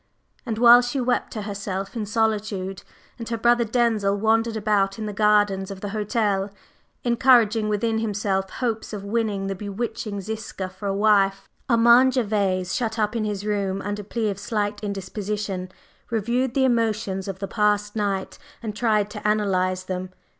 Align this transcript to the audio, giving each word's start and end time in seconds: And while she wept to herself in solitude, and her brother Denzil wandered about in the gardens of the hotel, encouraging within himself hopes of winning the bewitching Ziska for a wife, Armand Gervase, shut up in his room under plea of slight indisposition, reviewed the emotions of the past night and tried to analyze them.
And 0.47 0.57
while 0.57 0.81
she 0.81 0.99
wept 0.99 1.31
to 1.33 1.43
herself 1.43 1.95
in 1.95 2.07
solitude, 2.07 2.81
and 3.19 3.29
her 3.29 3.37
brother 3.37 3.63
Denzil 3.63 4.17
wandered 4.17 4.57
about 4.57 4.97
in 4.97 5.05
the 5.05 5.13
gardens 5.13 5.69
of 5.69 5.81
the 5.81 5.89
hotel, 5.89 6.49
encouraging 7.03 7.69
within 7.69 7.99
himself 7.99 8.49
hopes 8.49 8.93
of 8.93 9.03
winning 9.03 9.45
the 9.45 9.53
bewitching 9.53 10.19
Ziska 10.19 10.69
for 10.69 10.87
a 10.87 10.95
wife, 10.95 11.47
Armand 11.69 12.13
Gervase, 12.13 12.73
shut 12.73 12.97
up 12.97 13.15
in 13.15 13.25
his 13.25 13.45
room 13.45 13.79
under 13.83 14.01
plea 14.01 14.31
of 14.31 14.39
slight 14.39 14.83
indisposition, 14.83 15.69
reviewed 16.09 16.55
the 16.55 16.65
emotions 16.65 17.27
of 17.27 17.37
the 17.37 17.47
past 17.47 17.95
night 17.95 18.39
and 18.63 18.75
tried 18.75 19.07
to 19.11 19.27
analyze 19.27 19.83
them. 19.83 20.09